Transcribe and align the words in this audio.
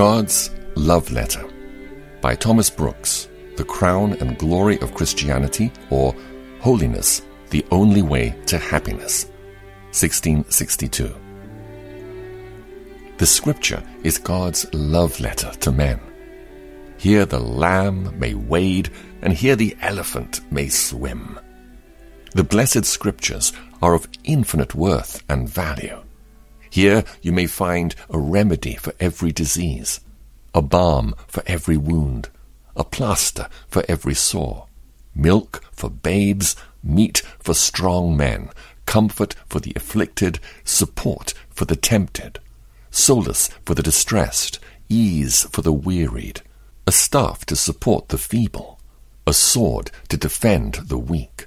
God's 0.00 0.48
Love 0.76 1.12
Letter 1.12 1.46
by 2.22 2.34
Thomas 2.34 2.70
Brooks, 2.70 3.28
The 3.58 3.64
Crown 3.64 4.14
and 4.14 4.38
Glory 4.38 4.80
of 4.80 4.94
Christianity, 4.94 5.70
or 5.90 6.16
Holiness, 6.60 7.20
the 7.50 7.66
Only 7.70 8.00
Way 8.00 8.34
to 8.46 8.56
Happiness, 8.56 9.26
1662. 9.92 11.14
The 13.18 13.26
scripture 13.26 13.82
is 14.02 14.16
God's 14.16 14.72
love 14.72 15.20
letter 15.20 15.50
to 15.60 15.70
men. 15.70 16.00
Here 16.96 17.26
the 17.26 17.38
lamb 17.38 18.18
may 18.18 18.32
wade, 18.32 18.88
and 19.20 19.34
here 19.34 19.54
the 19.54 19.76
elephant 19.82 20.40
may 20.50 20.70
swim. 20.70 21.38
The 22.32 22.44
blessed 22.44 22.86
scriptures 22.86 23.52
are 23.82 23.92
of 23.92 24.08
infinite 24.24 24.74
worth 24.74 25.22
and 25.28 25.46
value. 25.46 26.00
Here 26.70 27.04
you 27.20 27.32
may 27.32 27.46
find 27.46 27.94
a 28.08 28.18
remedy 28.18 28.76
for 28.76 28.94
every 29.00 29.32
disease, 29.32 30.00
a 30.54 30.62
balm 30.62 31.14
for 31.26 31.42
every 31.46 31.76
wound, 31.76 32.30
a 32.76 32.84
plaster 32.84 33.48
for 33.68 33.84
every 33.88 34.14
sore, 34.14 34.66
milk 35.14 35.64
for 35.72 35.90
babes, 35.90 36.54
meat 36.82 37.22
for 37.40 37.54
strong 37.54 38.16
men, 38.16 38.50
comfort 38.86 39.34
for 39.48 39.60
the 39.60 39.72
afflicted, 39.74 40.38
support 40.64 41.34
for 41.50 41.64
the 41.64 41.76
tempted, 41.76 42.38
solace 42.90 43.48
for 43.64 43.74
the 43.74 43.82
distressed, 43.82 44.60
ease 44.88 45.44
for 45.50 45.62
the 45.62 45.72
wearied, 45.72 46.40
a 46.86 46.92
staff 46.92 47.44
to 47.46 47.56
support 47.56 48.08
the 48.08 48.18
feeble, 48.18 48.80
a 49.26 49.32
sword 49.32 49.90
to 50.08 50.16
defend 50.16 50.74
the 50.86 50.98
weak. 50.98 51.46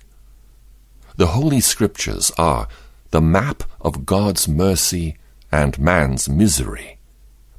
The 1.15 1.27
Holy 1.27 1.59
Scriptures 1.59 2.31
are 2.37 2.67
the 3.14 3.22
map 3.22 3.61
of 3.80 4.08
God's 4.08 4.47
mercy 4.47 5.16
and 5.52 5.78
man's 5.78 6.28
misery, 6.28 6.97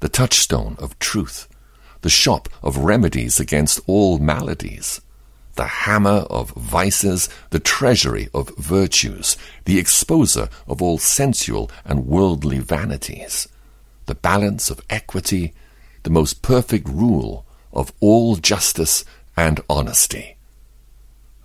the 0.00 0.08
touchstone 0.08 0.74
of 0.80 0.98
truth, 0.98 1.46
the 2.00 2.10
shop 2.10 2.48
of 2.60 2.78
remedies 2.78 3.38
against 3.38 3.78
all 3.86 4.18
maladies, 4.18 5.00
the 5.54 5.86
hammer 5.86 6.26
of 6.28 6.50
vices, 6.56 7.28
the 7.50 7.60
treasury 7.60 8.28
of 8.34 8.50
virtues, 8.58 9.36
the 9.64 9.78
exposer 9.78 10.50
of 10.66 10.82
all 10.82 10.98
sensual 10.98 11.70
and 11.84 12.04
worldly 12.04 12.58
vanities, 12.58 13.46
the 14.06 14.16
balance 14.16 14.70
of 14.70 14.80
equity, 14.90 15.54
the 16.02 16.10
most 16.10 16.42
perfect 16.42 16.88
rule 16.88 17.46
of 17.72 17.92
all 18.00 18.34
justice 18.34 19.04
and 19.36 19.60
honesty. 19.70 20.36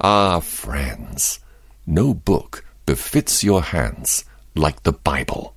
Ah, 0.01 0.39
friends, 0.39 1.41
no 1.85 2.15
book 2.15 2.65
befits 2.89 3.43
your 3.43 3.61
hands 3.61 4.25
like 4.55 4.81
the 4.81 4.91
Bible. 4.91 5.53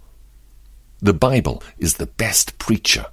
The 1.01 1.15
Bible 1.15 1.63
is 1.79 1.95
the 1.95 2.13
best 2.25 2.59
preacher. 2.59 3.07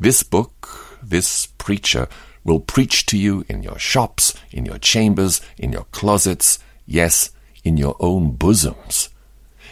This 0.00 0.24
book, 0.24 0.98
this 1.00 1.46
preacher, 1.56 2.08
will 2.42 2.58
preach 2.58 3.06
to 3.06 3.16
you 3.16 3.44
in 3.48 3.62
your 3.62 3.78
shops, 3.78 4.34
in 4.50 4.66
your 4.66 4.78
chambers, 4.78 5.40
in 5.56 5.70
your 5.70 5.84
closets, 5.92 6.58
yes, 6.86 7.30
in 7.62 7.76
your 7.76 7.94
own 8.00 8.32
bosoms. 8.32 9.10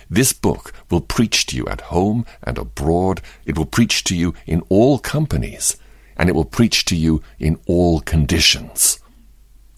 This 0.09 0.33
book 0.33 0.73
will 0.89 1.01
preach 1.01 1.45
to 1.47 1.57
you 1.57 1.67
at 1.67 1.91
home 1.91 2.27
and 2.45 2.59
abroad. 2.59 3.21
It 3.45 3.59
will 3.59 3.67
preach 3.67 4.05
to 4.05 4.15
you 4.15 4.35
in 4.47 4.63
all 4.69 5.01
companies, 5.01 5.77
and 6.17 6.29
it 6.29 6.37
will 6.37 6.45
preach 6.59 6.85
to 6.85 6.95
you 6.95 7.25
in 7.41 7.59
all 7.67 7.99
conditions. 7.99 9.01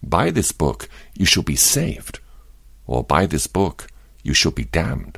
By 0.02 0.30
this 0.30 0.52
book 0.52 0.86
you 1.14 1.24
shall 1.24 1.44
be 1.44 1.56
saved 1.56 2.20
or 2.90 3.04
by 3.04 3.24
this 3.24 3.46
book 3.46 3.86
you 4.24 4.34
shall 4.34 4.50
be 4.50 4.64
damned. 4.64 5.16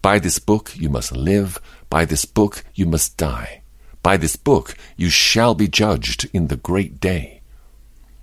By 0.00 0.18
this 0.18 0.38
book 0.38 0.72
you 0.74 0.88
must 0.88 1.12
live, 1.12 1.60
by 1.90 2.06
this 2.06 2.24
book 2.24 2.64
you 2.74 2.86
must 2.86 3.18
die. 3.18 3.60
By 4.02 4.16
this 4.16 4.36
book 4.36 4.74
you 4.96 5.10
shall 5.10 5.54
be 5.54 5.68
judged 5.68 6.30
in 6.32 6.48
the 6.48 6.56
great 6.56 6.98
day. 6.98 7.42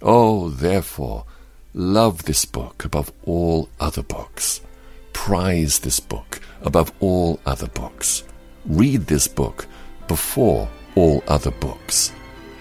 Oh, 0.01 0.49
therefore, 0.49 1.25
love 1.75 2.23
this 2.23 2.43
book 2.43 2.83
above 2.83 3.11
all 3.23 3.69
other 3.79 4.01
books. 4.01 4.61
Prize 5.13 5.79
this 5.79 5.99
book 5.99 6.41
above 6.63 6.91
all 6.99 7.39
other 7.45 7.67
books. 7.67 8.23
Read 8.65 9.05
this 9.05 9.27
book 9.27 9.67
before 10.07 10.67
all 10.95 11.23
other 11.27 11.51
books. 11.51 12.11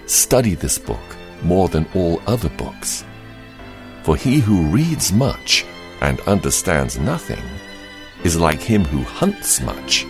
Study 0.04 0.54
this 0.54 0.78
book 0.78 1.16
more 1.42 1.68
than 1.68 1.86
all 1.94 2.20
other 2.26 2.50
books. 2.50 3.04
For 4.02 4.16
he 4.16 4.40
who 4.40 4.66
reads 4.66 5.10
much 5.10 5.64
and 6.04 6.20
understands 6.22 6.98
nothing 6.98 7.42
is 8.24 8.38
like 8.38 8.60
him 8.60 8.84
who 8.84 9.02
hunts 9.02 9.62
much 9.62 10.04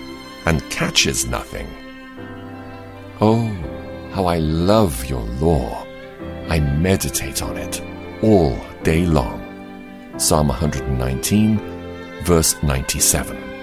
and 0.44 0.68
catches 0.68 1.24
nothing. 1.24 1.68
Oh, 3.20 3.46
how 4.12 4.26
I 4.26 4.38
love 4.38 5.04
your 5.06 5.22
law! 5.40 5.86
I 6.48 6.58
meditate 6.58 7.42
on 7.42 7.56
it 7.56 7.80
all 8.22 8.58
day 8.82 9.06
long. 9.06 9.40
Psalm 10.18 10.48
119, 10.48 11.58
verse 12.24 12.60
97. 12.62 13.53